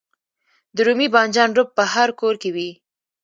[0.75, 2.69] د رومي بانجان رب په هر کور کې وي.